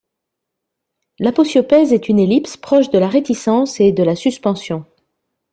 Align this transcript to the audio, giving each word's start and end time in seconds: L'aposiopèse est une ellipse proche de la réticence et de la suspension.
L'aposiopèse 1.19 1.93
est 1.93 2.09
une 2.09 2.17
ellipse 2.17 2.57
proche 2.57 2.89
de 2.89 2.97
la 2.97 3.07
réticence 3.07 3.79
et 3.79 3.91
de 3.91 4.01
la 4.01 4.15
suspension. 4.15 4.83